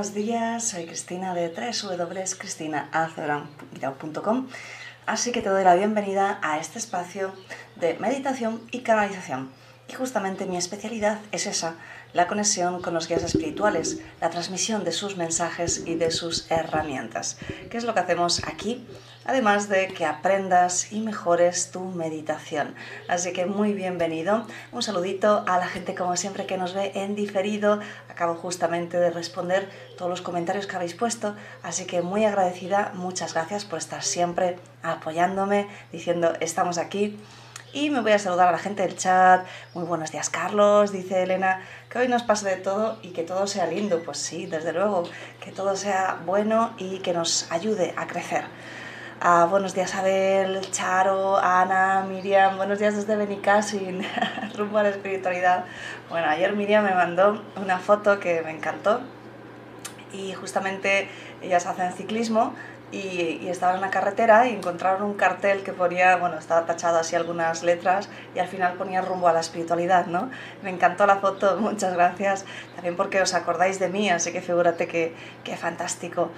[0.00, 4.48] Buenos días, soy Cristina de www.cristinaacebrán.com
[5.04, 7.34] Así que te doy la bienvenida a este espacio
[7.76, 9.50] de meditación y canalización.
[9.90, 11.74] Y justamente mi especialidad es esa,
[12.14, 17.36] la conexión con los guías espirituales, la transmisión de sus mensajes y de sus herramientas.
[17.68, 18.86] ¿Qué es lo que hacemos aquí?
[19.26, 22.74] Además de que aprendas y mejores tu meditación.
[23.06, 24.46] Así que muy bienvenido.
[24.72, 27.80] Un saludito a la gente como siempre que nos ve en diferido.
[28.08, 31.34] Acabo justamente de responder todos los comentarios que habéis puesto.
[31.62, 32.92] Así que muy agradecida.
[32.94, 37.20] Muchas gracias por estar siempre apoyándome, diciendo estamos aquí.
[37.74, 39.46] Y me voy a saludar a la gente del chat.
[39.74, 41.60] Muy buenos días, Carlos, dice Elena.
[41.90, 44.02] Que hoy nos pase de todo y que todo sea lindo.
[44.02, 45.04] Pues sí, desde luego,
[45.44, 48.44] que todo sea bueno y que nos ayude a crecer.
[49.22, 52.56] Ah, buenos días, Abel, Charo, Ana, Miriam.
[52.56, 54.00] Buenos días desde Benicassin,
[54.56, 55.66] rumbo a la espiritualidad.
[56.08, 59.02] Bueno, ayer Miriam me mandó una foto que me encantó
[60.10, 61.06] y justamente
[61.42, 62.54] ellas hacen ciclismo
[62.92, 67.14] y, estaban en la carretera y encontraron un cartel que ponía, bueno, estaba tachado así
[67.14, 70.30] algunas letras y al final ponía rumbo a la espiritualidad, ¿no?
[70.62, 74.88] Me encantó la foto, muchas gracias, también porque os acordáis de mí, así que figúrate
[74.88, 76.30] que, que fantástico.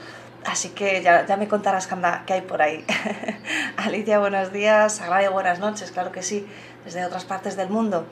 [0.44, 1.88] Así que ya, me contarás
[2.26, 2.84] qué hay por ahí.
[3.76, 4.96] Alicia, buenos días.
[4.96, 6.46] Sagrario, buenas noches, claro que sí,
[6.84, 8.06] desde otras partes del mundo.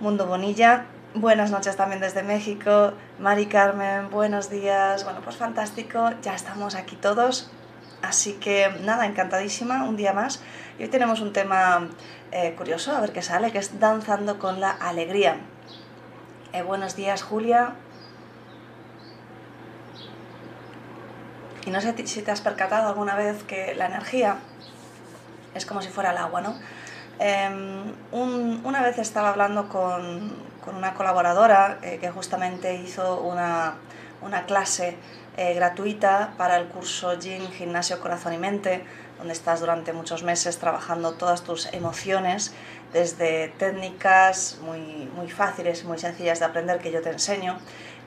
[0.00, 2.92] Mundo Bonilla, buenas noches también desde México.
[3.18, 5.04] Mari Carmen, buenos días.
[5.04, 7.50] Bueno, pues fantástico, ya estamos aquí todos
[8.02, 10.42] Así que nada, encantadísima, un día más.
[10.78, 11.88] Y hoy tenemos un tema
[12.30, 15.38] eh, curioso, a ver qué sale, que es danzando con la alegría.
[16.52, 17.74] Eh, buenos días, Julia.
[21.66, 24.38] Y no sé si te has percatado alguna vez que la energía
[25.54, 26.56] es como si fuera el agua, ¿no?
[27.18, 33.74] Em, una vez estaba hablando con, una colaboradora eh, que justamente hizo una,
[34.20, 34.96] una clase
[35.36, 38.84] eh, gratuita para el curso Gym Gimnasio Corazón y Mente,
[39.18, 42.52] donde estás durante muchos meses trabajando todas tus emociones,
[42.92, 47.58] desde técnicas muy, muy fáciles, muy sencillas de aprender que yo te enseño,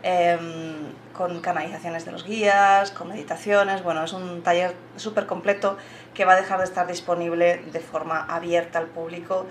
[0.03, 3.83] em, con canalizaciones de los guías, con meditaciones.
[3.83, 5.77] Bueno, es un taller súper completo
[6.13, 9.45] que va a dejar de estar disponible de forma abierta al público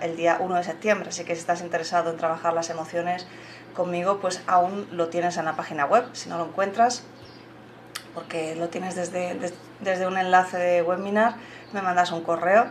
[0.00, 1.08] el día 1 de septiembre.
[1.08, 3.26] Así que si estás interesado en trabajar las emociones,
[3.78, 6.04] conmigo, pues aún lo tienes en la página web.
[6.12, 7.04] Si no lo encuentras,
[8.12, 9.38] porque lo tienes desde,
[9.80, 11.36] desde un enlace de webinar,
[11.72, 12.66] me mandas un correo.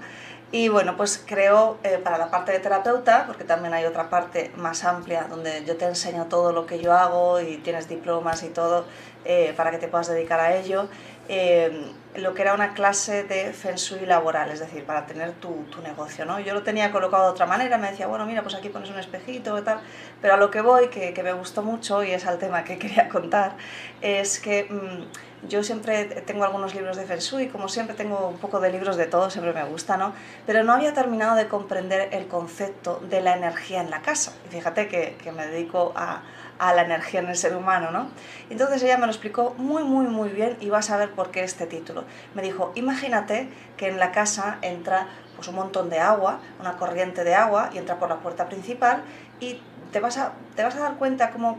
[0.50, 4.52] Y bueno, pues creo eh, para la parte de terapeuta, porque también hay otra parte
[4.56, 8.50] más amplia donde yo te enseño todo lo que yo hago y tienes diplomas y
[8.50, 8.86] todo
[9.26, 10.88] eh, para que te puedas dedicar a ello.
[11.28, 15.66] Eh, lo que era una clase de Feng Shui laboral, es decir, para tener tu,
[15.70, 16.40] tu, negocio, ¿no?
[16.40, 18.98] Yo lo tenía colocado de otra manera, me decía, bueno, mira, pues aquí pones un
[18.98, 19.82] espejito y tal,
[20.22, 22.78] pero a lo que voy, que, que me gustó mucho y es al tema que
[22.80, 23.58] quería contar,
[24.02, 28.38] es que mm, yo siempre tengo algunos libros de Feng Shui, como siempre tengo un
[28.38, 30.14] poco de libros de todo, siempre me gusta, ¿no?
[30.46, 34.34] Pero no había terminado de comprender el concepto de la energía en la casa.
[34.48, 36.22] Y fíjate que, que me dedico a
[36.60, 38.08] a la energía en el ser humano, ¿no?
[38.50, 41.44] Entonces ella me lo explicó muy, muy, muy bien y vas a ver por qué
[41.44, 42.04] este título.
[42.34, 47.24] Me dijo, imagínate que en la casa entra pues, un montón de agua, una corriente
[47.24, 49.04] de agua, y entra por la puerta principal
[49.40, 49.62] y
[49.92, 51.58] te vas a, te vas a dar cuenta cómo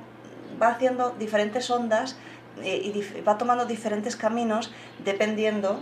[0.61, 2.17] va haciendo diferentes ondas
[2.65, 4.73] y va tomando diferentes caminos
[5.05, 5.81] dependiendo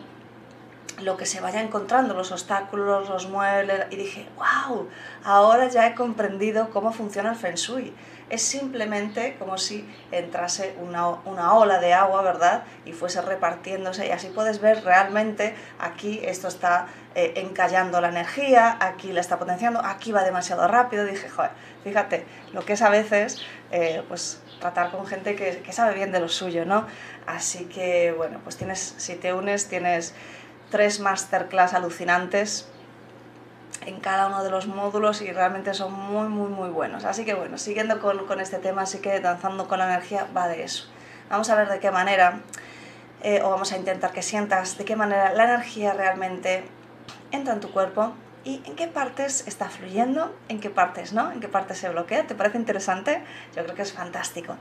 [1.00, 4.88] lo que se vaya encontrando, los obstáculos, los muebles, y dije, wow,
[5.24, 7.92] ahora ya he comprendido cómo funciona el Feng Shui
[8.28, 12.64] es simplemente como si entrase una, una, ola de agua, ¿verdad?
[12.84, 18.78] Y fuese repartiéndose y así puedes ver realmente aquí esto está eh, encallando la energía,
[18.80, 21.04] aquí la está potenciando, aquí va demasiado rápido.
[21.04, 21.52] Dije, joder,
[21.84, 26.12] fíjate, lo que es a veces, eh, pues tratar con gente que, que sabe bien
[26.12, 26.86] de lo suyo, ¿no?
[27.26, 30.14] Así que, bueno, pues tienes, si te unes, tienes
[30.70, 32.68] tres masterclass alucinantes
[33.84, 37.04] en cada uno de los módulos y realmente son muy, muy, muy buenos.
[37.04, 40.48] Así que bueno, siguiendo con, con este tema, así que danzando con la energía va
[40.48, 40.88] de eso.
[41.30, 42.40] Vamos a ver de qué manera,
[43.22, 46.64] eh, o vamos a intentar que sientas de qué manera la energía realmente
[47.30, 48.12] entra en tu cuerpo
[48.46, 52.28] y en qué partes está fluyendo, en qué partes no, en qué partes se bloquea.
[52.28, 53.20] ¿Te parece interesante?
[53.56, 54.54] Yo creo que es fantástico.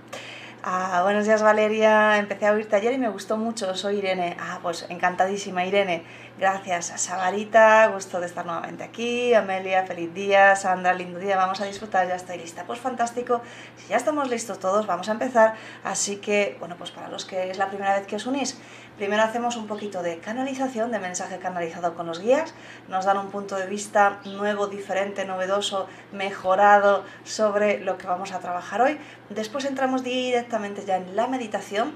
[0.64, 4.36] Ah, buenos días Valeria, empecé a oírte ayer y me gustó mucho, soy Irene.
[4.40, 6.02] Ah, pues encantadísima Irene.
[6.38, 9.34] Gracias a Sabarita, gusto de estar nuevamente aquí.
[9.34, 10.54] Amelia, feliz día.
[10.58, 12.66] Sandra, lindo día, vamos a disfrutar, ya estoy lista.
[12.66, 13.42] Pues fantástico,
[13.78, 15.54] si ya estamos listos todos, vamos a empezar.
[15.86, 18.60] Así que, bueno, pues para los que es la primera vez que os unís,
[18.98, 22.54] Primero hacemos un poquito de canalización, de mensaje canalizado con los guías,
[22.88, 28.40] nos dan un punto de vista nuevo, diferente, novedoso, mejorado sobre lo que vamos a
[28.40, 28.98] trabajar hoy.
[29.30, 31.92] Después entramos directamente ya en la meditación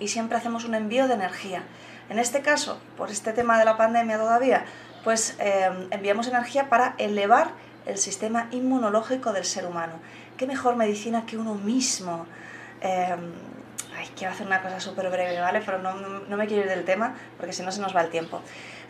[0.00, 1.62] y siempre hacemos un envío de energía.
[2.08, 4.64] En este caso, por este tema de la pandemia todavía,
[5.04, 7.50] pues eh, enviamos energía para elevar
[7.86, 9.94] el sistema inmunológico del ser humano.
[10.36, 12.26] ¿Qué mejor medicina que uno mismo?
[12.80, 13.16] Eh,
[13.98, 15.62] Ay, quiero hacer una cosa súper breve, ¿vale?
[15.64, 18.10] Pero no, no, me quiero ir del tema porque si no se nos va el
[18.10, 18.42] tiempo.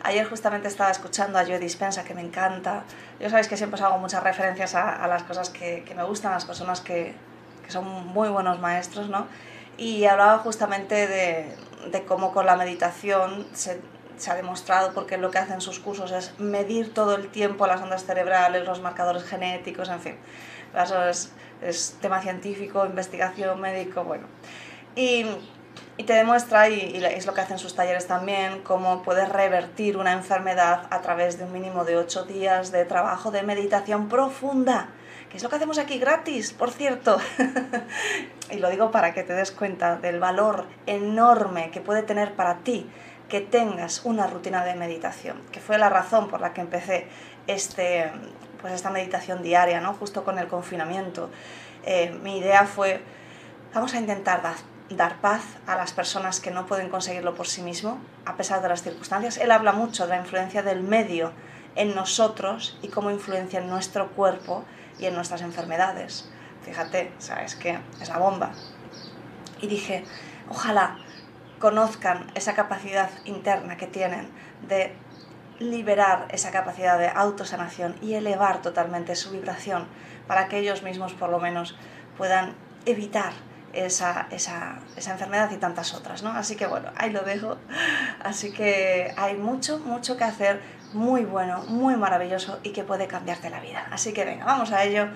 [0.03, 2.83] Ayer justamente estaba escuchando a Joe Dispensa, que me encanta.
[3.19, 6.03] Yo sabéis que siempre os hago muchas referencias a, a las cosas que, que, me
[6.03, 7.15] gustan, a las personas que,
[7.65, 9.27] que, son muy buenos maestros, ¿no?
[9.77, 11.55] Y hablaba justamente de,
[11.91, 13.79] de cómo con la meditación se,
[14.27, 18.05] ha demostrado, porque lo que hacen sus cursos es medir todo el tiempo las ondas
[18.05, 20.15] cerebrales, los marcadores genéticos, en fin.
[21.09, 21.31] Es,
[21.61, 24.27] es tema científico, investigación, médico, bueno.
[24.95, 25.25] Y,
[26.05, 30.87] te demuestra, y, es lo que hacen sus talleres también, cómo puedes revertir una enfermedad
[30.89, 34.89] a través de un mínimo de 8 días de trabajo de meditación profunda,
[35.29, 37.17] que es lo que hacemos aquí gratis, por cierto.
[38.51, 42.59] y lo digo para que te des cuenta del valor enorme que puede tener para
[42.59, 42.89] ti
[43.27, 47.07] que tengas una rutina de meditación, que fue la razón por la que empecé
[47.47, 48.11] este,
[48.61, 49.93] pues esta meditación diaria, ¿no?
[49.93, 51.29] justo con el confinamiento.
[51.83, 53.01] Eh, mi idea fue,
[53.73, 54.41] vamos a intentar
[54.89, 58.69] dar paz a las personas que no pueden conseguirlo por sí mismo, a pesar de
[58.69, 59.37] las circunstancias.
[59.37, 61.31] Él habla mucho de la influencia del medio
[61.77, 64.65] en nosotros y cómo influencia en nuestro cuerpo
[64.99, 66.29] y en nuestras enfermedades.
[66.63, 68.51] Fíjate, sabes que es la bomba.
[69.61, 70.03] Y dije,
[70.49, 70.97] ojalá
[71.59, 74.29] conozcan esa capacidad interna que tienen
[74.67, 74.93] de
[75.59, 79.87] liberar esa capacidad de autosanación y elevar totalmente su vibración
[80.27, 81.75] para que ellos mismos por lo menos
[82.17, 82.53] puedan
[82.85, 83.33] evitar
[83.73, 86.31] esa, esa, esa, enfermedad y tantas otras, ¿no?
[86.31, 87.57] Así que bueno, ahí lo dejo.
[88.23, 90.61] Así que hay mucho, mucho que hacer,
[90.93, 93.87] muy bueno, muy maravilloso y que puede cambiarte la vida.
[93.91, 95.07] Así que venga, vamos a ello.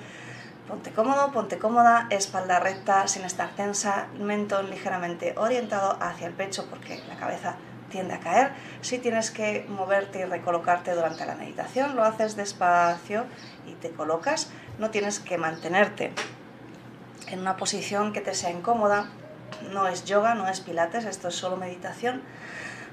[0.67, 6.67] Ponte cómodo, ponte cómoda, espalda recta, sin estar tensa, mentón ligeramente orientado hacia el pecho
[6.69, 7.55] porque la cabeza
[7.89, 8.51] tiende a caer.
[8.81, 13.25] Si tienes que moverte y recolocarte durante la meditación, lo haces despacio
[13.67, 14.49] y te colocas.
[14.79, 16.13] No tienes que mantenerte
[17.27, 19.09] en una posición que te sea incómoda.
[19.71, 22.21] No es yoga, no es pilates, esto es solo meditación.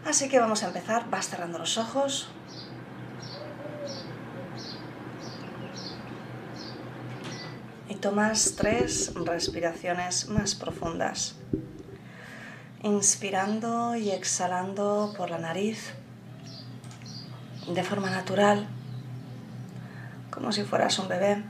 [0.05, 1.09] Así que vamos a empezar.
[1.11, 2.31] Vas cerrando los ojos.
[8.01, 11.35] Tomas tres respiraciones más profundas.
[12.83, 15.93] Inspirando y exhalando por la nariz
[17.67, 18.69] de forma natural,
[20.31, 21.43] como si fueras un bebé.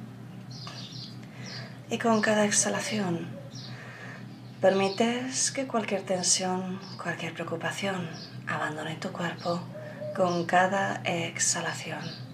[1.91, 3.27] Y con cada exhalación
[4.61, 8.09] permites que cualquier tensión, cualquier preocupación
[8.47, 9.61] abandone tu cuerpo
[10.17, 12.27] con cada exhalación.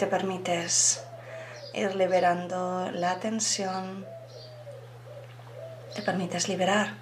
[0.00, 1.04] Te permites
[1.74, 4.06] ir liberando la tensión,
[5.94, 6.94] te permites liberar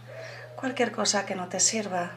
[0.56, 2.10] cualquier cosa que no te sirva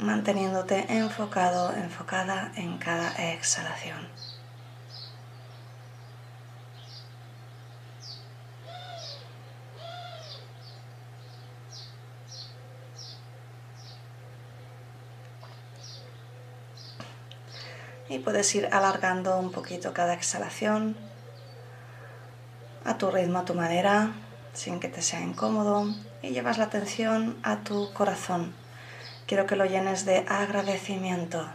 [0.00, 4.08] manteniéndote enfocado, enfocada en cada exhalación.
[18.08, 20.96] Y puedes ir alargando un poquito cada exhalación
[22.84, 24.12] a tu ritmo, a tu manera,
[24.54, 25.86] sin que te sea incómodo.
[26.22, 28.54] Y llevas la atención a tu corazón
[29.28, 31.46] Quiero que lo llenes de agradecimiento.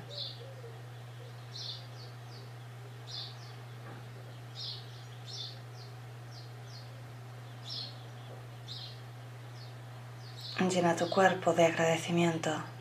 [10.69, 12.72] Llena tu cuerpo de agradecimiento.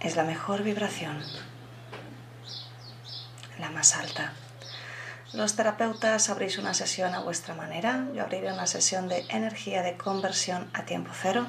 [0.00, 1.22] Es la mejor vibración,
[3.58, 4.32] la más alta.
[5.32, 8.06] Los terapeutas abrís una sesión a vuestra manera.
[8.14, 11.46] Yo abriré una sesión de energía de conversión a tiempo cero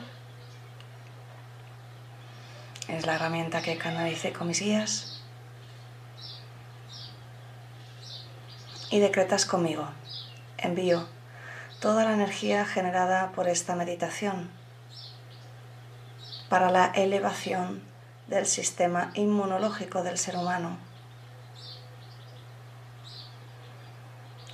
[2.92, 5.22] es la herramienta que canalicé con mis guías.
[8.90, 9.88] Y decretas conmigo.
[10.58, 11.08] Envío
[11.80, 14.52] toda la energía generada por esta meditación
[16.50, 17.82] para la elevación
[18.32, 20.78] del sistema inmunológico del ser humano.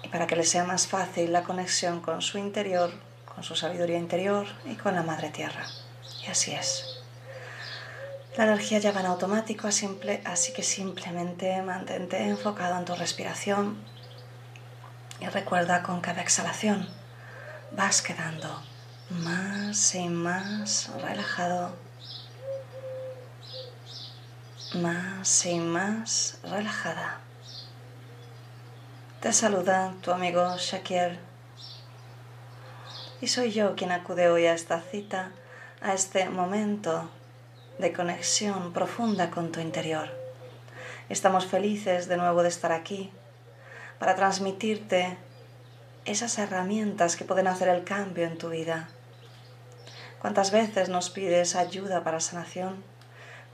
[0.03, 2.91] Y para que le sea más fácil la conexión con su interior,
[3.34, 5.65] con su sabiduría interior y con la Madre Tierra.
[6.25, 7.01] Y así es.
[8.36, 13.77] La energía ya va en automático, así que simplemente mantente enfocado en tu respiración
[15.19, 16.88] y recuerda con cada exhalación
[17.72, 18.62] vas quedando
[19.10, 21.75] más y más relajado,
[24.75, 27.19] más y más relajada.
[29.21, 31.19] Te saluda tu amigo Shakir
[33.21, 35.31] y soy yo quien acude hoy a esta cita,
[35.81, 37.09] a este momento
[37.79, 40.09] de conexión profunda con tu interior.
[41.07, 43.12] Estamos felices de nuevo de estar aquí
[44.00, 45.17] para transmitirte
[46.03, 48.89] esas herramientas que pueden hacer el cambio en tu vida.
[50.19, 52.97] ¿Cuántas veces nos pides ayuda para sanación?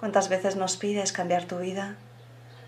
[0.03, 1.95] ¿Cuántas veces nos pides cambiar tu vida?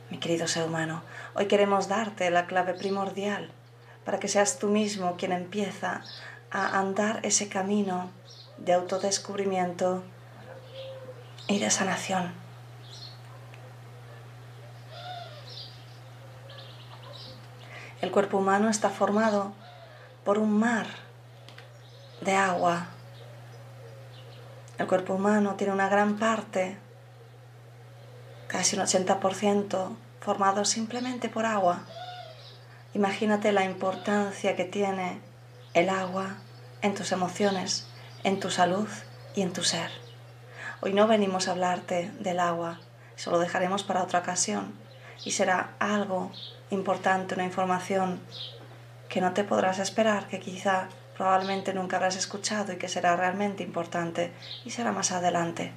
[0.10, 3.52] Mi querido ser humano, hoy queremos darte la clave primordial
[4.06, 6.02] para que seas tú mismo quien empieza
[6.50, 8.10] a andar ese camino
[8.58, 10.02] de autodescubrimiento
[11.50, 12.34] y de sanación.
[18.00, 19.52] El cuerpo humano está formado
[20.24, 20.88] por un mar
[22.22, 22.88] de agua.
[24.78, 26.78] El cuerpo humano tiene una gran parte,
[28.56, 31.82] casi un 80%, formado simplemente por agua.
[32.94, 35.20] Imagínate la importancia que tiene
[35.74, 36.38] el agua
[36.82, 37.86] en tus emociones,
[38.24, 38.88] en tu salud
[39.36, 39.92] y en tu ser.
[40.80, 42.80] Hoy no venimos a hablarte del agua,
[43.18, 44.74] eso lo dejaremos para otra ocasión
[45.26, 46.32] y será algo
[46.70, 48.22] importante, una información
[49.10, 53.64] que no te podrás esperar, que quizá probablemente nunca habrás escuchado y que será realmente
[53.64, 54.32] importante
[54.64, 55.74] y será más adelante.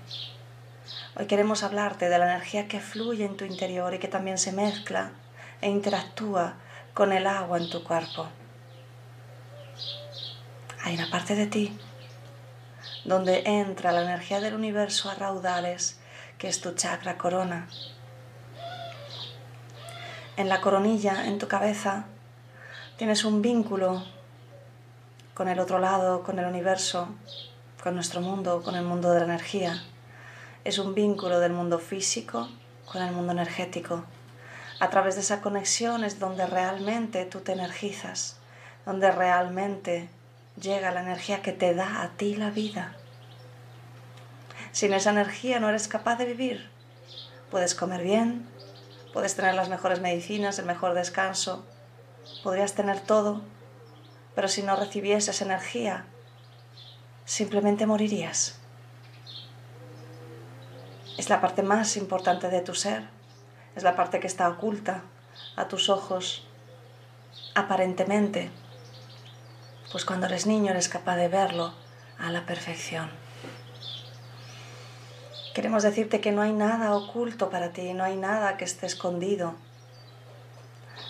[1.16, 4.52] Hoy queremos hablarte de la energía que fluye en tu interior y que también se
[4.52, 5.12] mezcla
[5.60, 6.54] e interactúa
[6.94, 8.28] con el agua en tu cuerpo
[10.88, 11.78] hay una parte de ti
[13.04, 15.98] donde entra la energía del universo a raudales,
[16.38, 17.68] que es tu chakra corona.
[20.36, 22.06] En la coronilla, en tu cabeza,
[22.96, 24.02] tienes un vínculo
[25.34, 27.08] con el otro lado, con el universo,
[27.82, 29.82] con nuestro mundo, con el mundo de la energía.
[30.68, 32.46] Es un vínculo del mundo físico
[32.84, 34.04] con el mundo energético.
[34.80, 38.36] A través de esa conexión es donde realmente tú te energizas,
[38.84, 40.10] donde realmente
[40.60, 42.94] llega la energía que te da a ti la vida.
[44.72, 46.68] Sin esa energía no eres capaz de vivir.
[47.50, 48.46] Puedes comer bien,
[49.14, 51.64] puedes tener las mejores medicinas, el mejor descanso,
[52.42, 53.40] podrías tener todo,
[54.34, 56.04] pero si no recibieses energía,
[57.24, 58.60] simplemente morirías.
[61.18, 63.02] Es la parte más importante de tu ser,
[63.76, 65.02] es la parte que está oculta
[65.56, 66.46] a tus ojos,
[67.54, 68.50] aparentemente
[69.90, 71.72] pues cuando eres niño eres capaz de verlo
[72.18, 73.10] a la perfección.
[75.54, 79.54] Queremos decirte que no hay nada oculto para ti, no hay nada que esté escondido.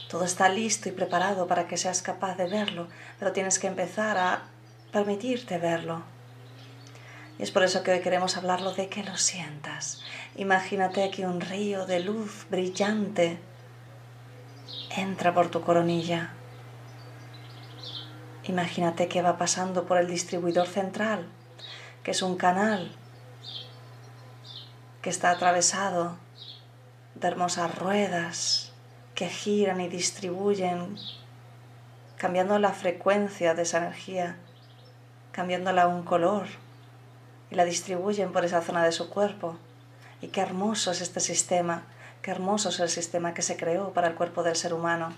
[0.09, 2.89] Todo está listo y preparado para que seas capaz de verlo,
[3.19, 4.43] pero tienes que empezar a
[4.93, 6.03] permitirte verlo.
[7.39, 10.03] Y es por eso que hoy queremos hablarlo de que lo sientas.
[10.37, 13.39] Imagínate que un río de luz brillante
[14.97, 16.33] entra por tu coronilla
[18.49, 21.27] Imagínate que va pasando por el distribuidor central,
[22.03, 22.91] que es un canal
[25.03, 26.17] que está atravesado
[27.15, 28.73] de hermosas ruedas
[29.15, 30.97] que giran y distribuyen,
[32.17, 34.39] cambiando la frecuencia de esa energía,
[35.31, 36.47] cambiándola a un color
[37.51, 39.57] y la distribuyen por esa zona de su cuerpo.
[40.21, 41.85] Y qué hermoso es este sistema,
[42.23, 45.15] qué hermoso es el sistema que se creó para el cuerpo del ser humano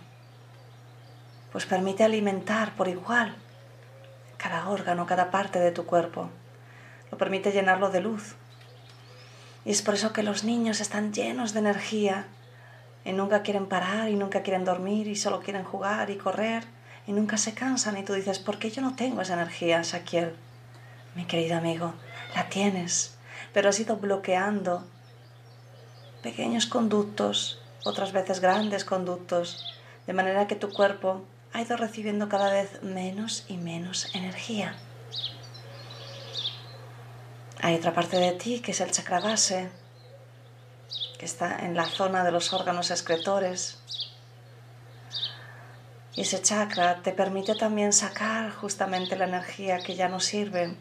[1.53, 3.35] pues permite alimentar por igual
[4.37, 6.31] cada órgano, cada parte de tu cuerpo.
[7.11, 8.37] Lo permite llenarlo de luz.
[9.65, 12.27] Y es por eso que los niños están llenos de energía
[13.05, 16.65] y nunca quieren parar y nunca quieren dormir y solo quieren jugar y correr
[17.07, 20.35] y nunca se cansan y tú dices, ¿por qué yo no tengo esa energía, Shaquiel?
[21.15, 21.93] Mi querido amigo,
[22.35, 23.17] la tienes,
[23.53, 24.85] pero has ido bloqueando
[26.23, 29.65] pequeños conductos, otras veces grandes conductos,
[30.07, 34.77] de manera que tu cuerpo ha ido recibiendo cada vez menos y menos energía.
[37.63, 39.71] Hay otra parte de ti que es el chakra base,
[41.19, 43.79] que está en la zona de los órganos excretores.
[46.15, 50.75] Y ese chakra te permite también sacar justamente la energía que ya no sirve,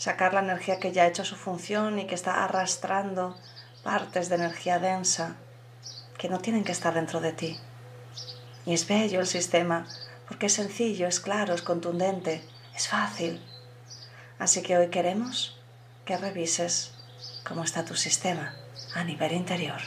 [0.00, 3.36] sacar la energía que ya ha hecho su función y que está arrastrando
[3.82, 5.36] partes de energía densa
[6.16, 7.58] que no tienen que estar dentro de ti.
[8.64, 9.86] Y es bello el sistema
[10.26, 12.42] porque es sencillo, es claro, es contundente,
[12.74, 13.44] es fácil.
[14.38, 15.60] Así que hoy queremos
[16.06, 16.92] que revises
[17.46, 18.54] cómo está tu sistema
[18.94, 19.82] a nivel interior.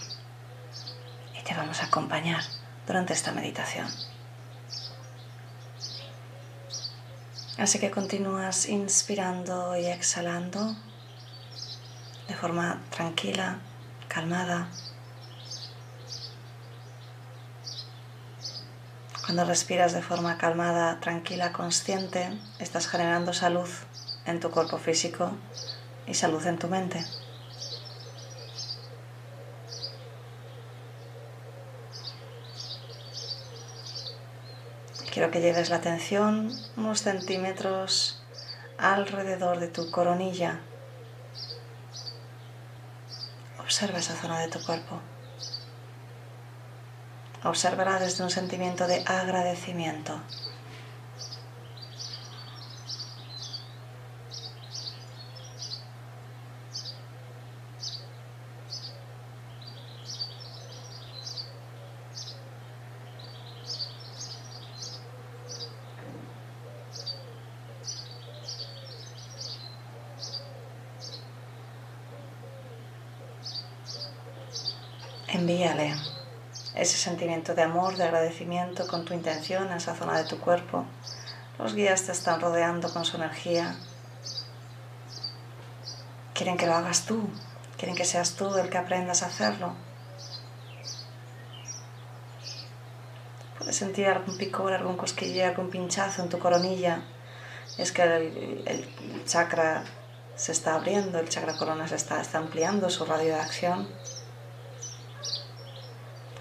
[1.40, 2.44] Y te vamos a acompañar
[2.86, 3.88] durante esta meditación.
[7.58, 10.76] Así que continúas inspirando y exhalando
[12.28, 13.60] de forma tranquila,
[14.08, 14.70] calmada.
[19.24, 23.70] Cuando respiras de forma calmada, tranquila, consciente, estás generando salud
[24.26, 25.32] en tu cuerpo físico
[26.08, 27.06] y salud en tu mente.
[35.14, 38.20] Quiero que lleves la atención unos centímetros
[38.80, 40.60] alrededor de tu coronilla.
[43.60, 45.00] Observa esa zona de tu cuerpo.
[47.44, 50.20] Obsérvala desde un sentimiento de agradecimiento.
[75.44, 75.94] envíale
[76.76, 80.86] ese sentimiento de amor, de agradecimiento con tu intención a esa zona de tu cuerpo.
[81.60, 83.76] Los guías te están rodeando con su energía.
[86.34, 87.30] Quieren que lo hagas tú,
[87.78, 89.74] quieren que seas tú el que aprendas a hacerlo.
[93.60, 97.04] Puedes sentir algún picor, algún cosquilleo, algún pinchazo en tu coronilla.
[97.78, 99.84] Es que el, el chakra
[100.36, 103.88] se está abriendo, el chakra corona se está, está ampliando su radio de acción.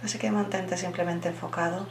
[0.03, 1.87] Así que mantente simplemente enfocado.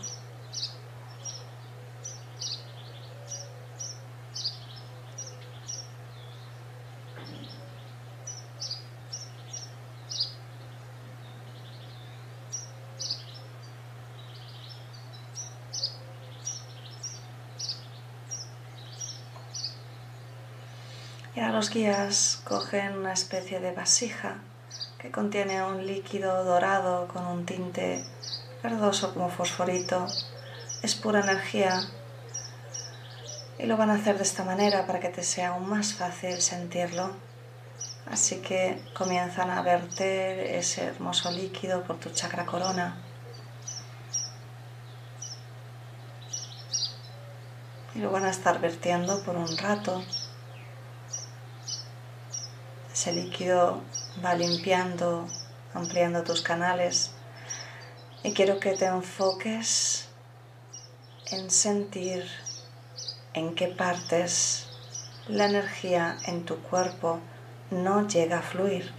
[21.33, 24.41] Y ahora los guías cogen una especie de vasija
[25.01, 28.05] que contiene un líquido dorado con un tinte
[28.61, 30.05] verdoso como fosforito.
[30.83, 31.81] Es pura energía
[33.57, 36.40] y lo van a hacer de esta manera para que te sea aún más fácil
[36.40, 37.16] sentirlo.
[38.11, 42.98] Así que comienzan a verter ese hermoso líquido por tu chakra corona.
[47.96, 50.03] Y lo van a estar vertiendo por un rato.
[53.01, 53.81] Ese líquido
[54.24, 55.25] va limpiando,
[55.74, 57.09] ampliando tus canales
[58.22, 60.07] y quiero que te enfoques
[61.31, 62.29] en sentir
[63.33, 64.68] en qué partes
[65.27, 67.20] la energía en tu cuerpo
[67.72, 68.94] no llega a fluir.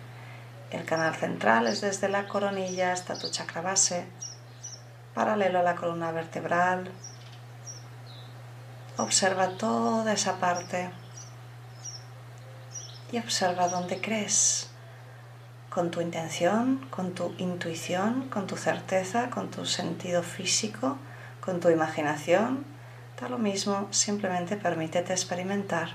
[0.72, 4.04] El canal central es desde la coronilla hasta tu chakra base,
[5.14, 6.90] paralelo a la columna vertebral.
[8.96, 10.90] Observa toda esa parte
[13.12, 14.68] y observa dónde crees
[15.70, 20.98] con tu intención, con tu intuición, con tu certeza, con tu sentido físico,
[21.40, 22.64] con tu imaginación.
[23.20, 25.90] Da lo mismo, simplemente permítete experimentar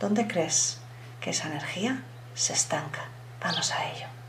[0.00, 0.80] dónde crees
[1.20, 2.02] que esa energía
[2.34, 3.02] se estanca.
[3.40, 4.21] Vamos a ello.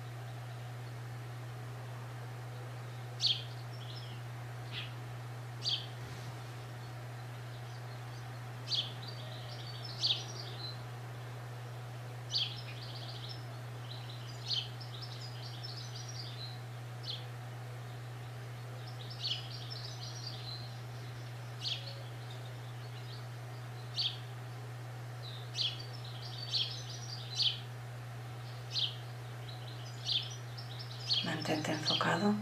[31.43, 32.35] Mantente enfocado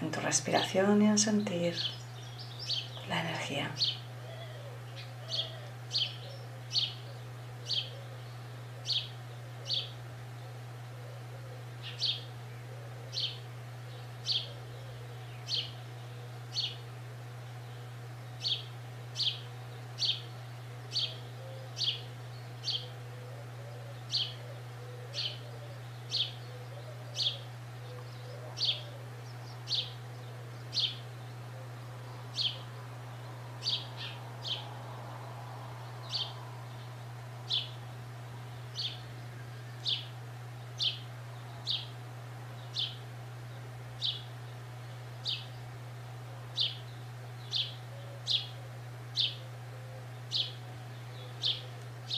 [0.00, 1.76] en tu respiración y en sentir
[3.10, 3.70] la energía.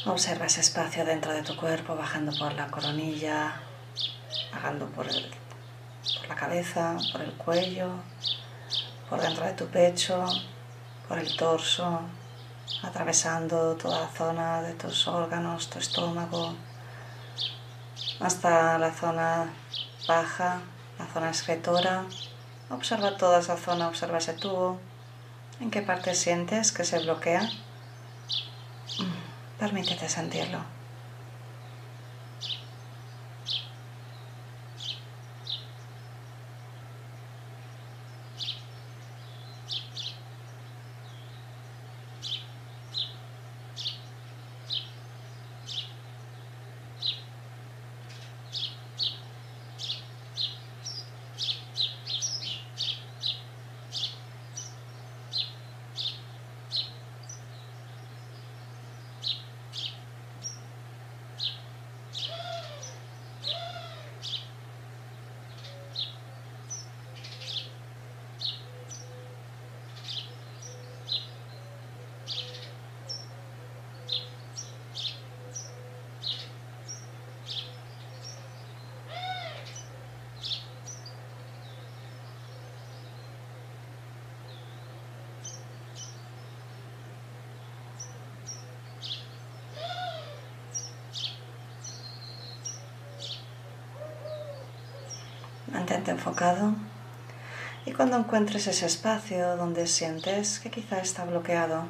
[0.07, 3.55] Observa ese espacio dentro de tu cuerpo, bajando por la coronilla,
[4.53, 5.07] bajando por,
[6.29, 7.89] la cabeza, por el cuello,
[9.09, 10.27] por dentro de tu pecho,
[11.09, 12.03] por el torso,
[12.83, 16.55] atravesando toda la zona de tus órganos, tu estómago,
[18.21, 19.55] hasta la zona
[20.07, 20.61] baja,
[20.99, 22.05] la zona excretora.
[22.69, 24.79] Observa toda esa zona, observa ese tubo.
[25.61, 27.49] ¿En qué parte sientes que se bloquea?
[29.65, 30.84] Permítete sentirlo.
[95.85, 96.73] Mantente enfocado
[97.85, 101.85] y cuando encuentres ese espacio donde sientes que quizá está bloqueado,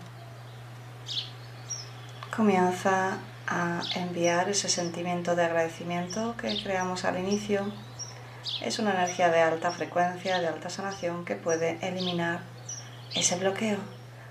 [2.37, 7.73] comienza a enviar ese sentimiento de agradecimiento que creamos al inicio.
[8.63, 12.41] Es una energía de alta frecuencia, de alta sanación que puede eliminar
[13.15, 13.79] ese bloqueo.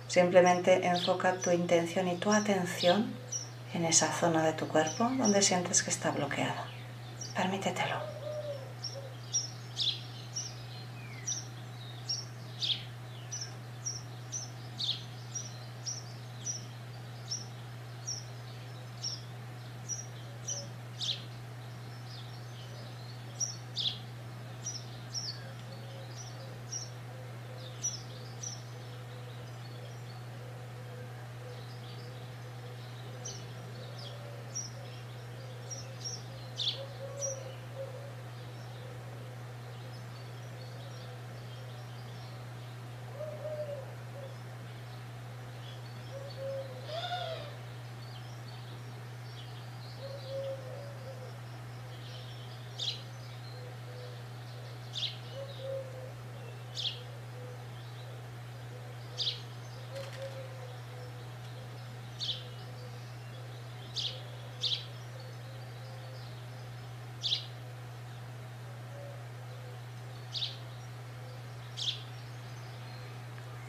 [0.10, 3.15] Simplemente enfoca tu intención y tu atención
[3.73, 6.65] en esa zona de tu cuerpo donde sientes que está bloqueada.
[7.34, 8.12] Permítetelo.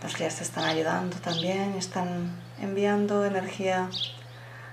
[0.05, 3.89] Los guías te están ayudando también, están enviando energía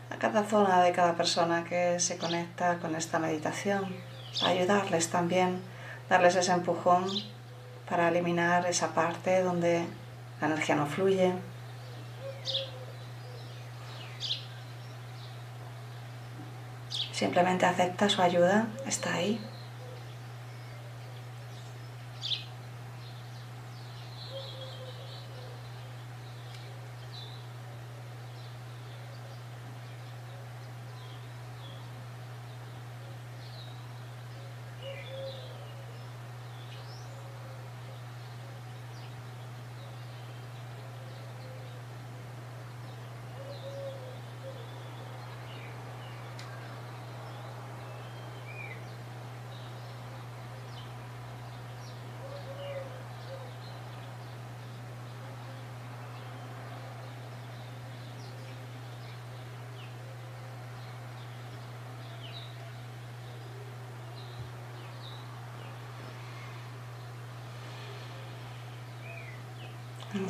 [0.10, 3.96] a cada zona de cada persona que se conecta con esta meditación,
[4.46, 5.62] ayudarles también,
[6.10, 7.06] darles ese empujón
[7.90, 9.86] para eliminar esa parte donde
[10.42, 11.32] la energía no fluye.
[17.14, 19.40] Simplemente acepta su ayuda, está ahí.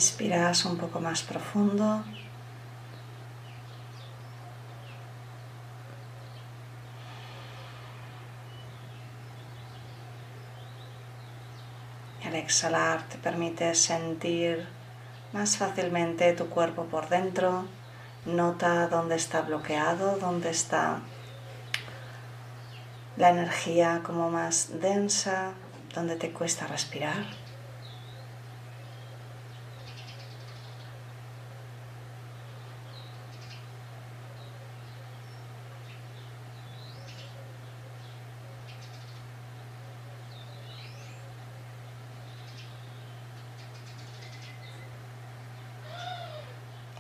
[0.02, 2.04] Inspiras un poco más profundo.
[12.24, 14.68] Y al exhalar te permite sentir
[15.34, 17.66] más fácilmente tu cuerpo por dentro.
[18.26, 21.02] Nota dónde está bloqueado, dónde está
[23.18, 25.52] la energía como más densa,
[25.94, 27.24] dónde te cuesta respirar.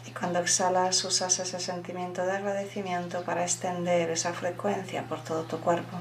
[0.03, 5.59] Y cuando exhalas usas ese sentimiento de agradecimiento para extender esa frecuencia por todo tu
[5.59, 5.97] cuerpo.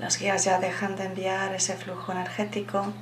[0.00, 2.94] Las guías ya dejan de enviar ese flujo energético.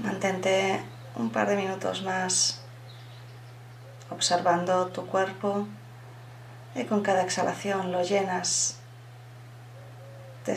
[0.00, 0.82] Mantente
[1.14, 2.60] un par de minutos más
[4.10, 5.68] observando tu cuerpo
[6.74, 8.80] y con cada exhalación lo llenas
[10.46, 10.54] de,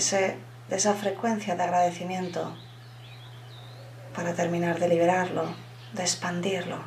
[0.68, 2.58] de esa frecuencia de agradecimiento
[4.16, 5.54] para terminar de liberarlo,
[5.94, 6.80] de expandirlo.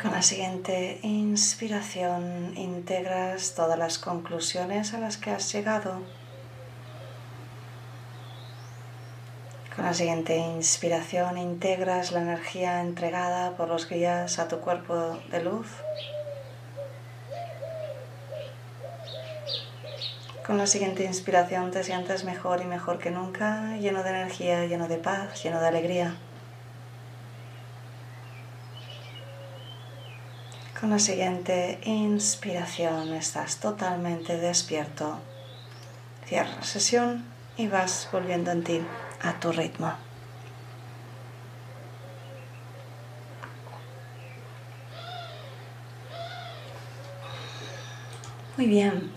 [0.00, 6.02] Con la siguiente inspiración integras todas las conclusiones a las que has llegado.
[9.74, 15.42] Con la siguiente inspiración integras la energía entregada por los guías a tu cuerpo de
[15.42, 15.68] luz.
[20.46, 24.88] Con la siguiente inspiración te sientes mejor y mejor que nunca, lleno de energía, lleno
[24.88, 26.16] de paz, lleno de alegría.
[30.86, 35.18] Con la siguiente inspiración estás totalmente despierto.
[36.26, 37.24] Cierra sesión
[37.56, 38.80] y vas volviendo en ti
[39.20, 39.92] a tu ritmo.
[48.56, 49.10] Muy bien,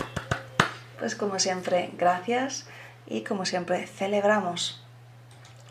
[0.97, 2.65] pues como siempre, gracias
[3.05, 4.81] y como siempre celebramos.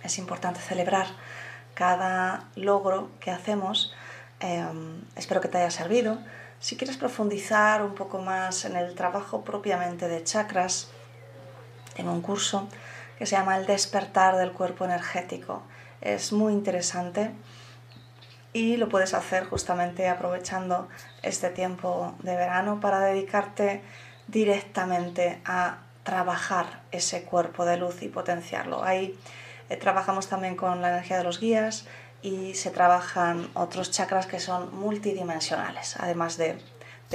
[0.05, 1.09] Es importante celebrar
[1.75, 3.93] cada logro que hacemos
[4.41, 6.19] Em, espero que te haya servido.
[6.61, 10.91] Si quieres profundizar un poco más en el trabajo propiamente de chakras,
[11.97, 12.69] en un curso
[13.19, 15.63] que se llama El despertar del cuerpo energético.
[16.01, 17.33] Es muy interesante
[18.53, 20.89] y lo puedes hacer justamente aprovechando
[21.23, 23.83] este tiempo de verano para dedicarte
[24.29, 28.85] directamente a trabajar ese cuerpo de luz y potenciarlo.
[28.85, 29.19] Ahí
[29.69, 31.87] eh, trabajamos también con la energía de los guías
[32.23, 36.59] y se trabajan otros chakras que son multidimensionales, además de,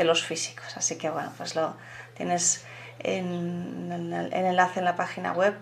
[0.03, 0.75] los físicos.
[0.75, 1.75] Así que bueno, pues lo
[2.15, 2.65] tienes
[2.99, 5.55] en, el enlace en la página web,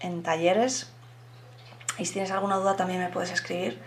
[0.00, 0.90] en talleres.
[1.98, 3.80] Y si tienes alguna duda también me puedes escribir.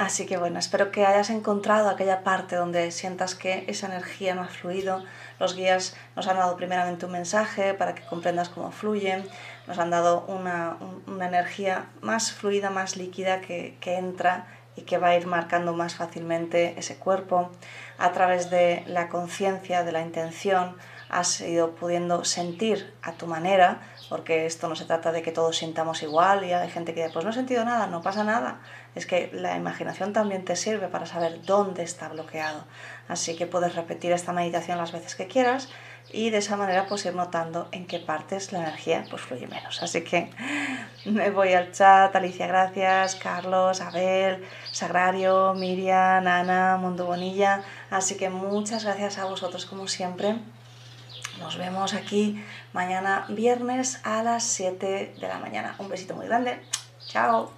[0.00, 4.40] Así que bueno, espero que hayas encontrado aquella parte donde sientas que esa energía no
[4.40, 5.04] ha fluido.
[5.38, 9.28] Los guías nos han dado primeramente un mensaje para que comprendas cómo fluyen
[9.66, 15.08] nos han dado una, energía más fluida, más líquida que, que entra y que va
[15.08, 17.50] a ir marcando más fácilmente ese cuerpo.
[17.98, 20.78] A través de la conciencia, de la intención,
[21.10, 25.58] has ido pudiendo sentir a tu manera, porque esto no se trata de que todos
[25.58, 28.60] sintamos igual y hay gente que pues no he sentido nada, no pasa nada.
[28.96, 32.64] Es que la imaginación también te sirve para saber dónde está bloqueado.
[33.06, 35.68] Así que puedes repetir esta meditación las veces que quieras
[36.12, 39.80] y de esa manera pues ir notando en qué partes la energía pues fluye menos.
[39.80, 40.28] Así que
[41.04, 48.28] me voy al chat, Alicia gracias, Carlos, Abel, Sagrario, Miriam, Ana, Mundo Bonilla, así que
[48.28, 50.34] muchas gracias a vosotros como siempre.
[51.40, 55.74] Nos vemos aquí mañana viernes a las 7 de la mañana.
[55.78, 56.60] Un besito muy grande.
[57.06, 57.50] Chao.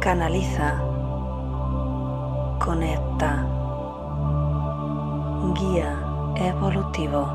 [0.00, 0.80] Canaliza.
[2.58, 3.46] Conecta
[5.54, 5.98] guía
[6.36, 7.26] evolutivo,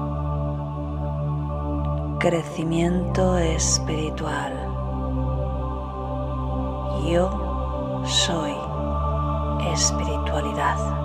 [2.20, 4.54] crecimiento espiritual.
[7.06, 8.54] Yo soy
[9.72, 11.05] espiritualidad.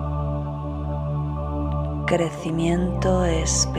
[2.11, 3.71] crecimiento espiritual.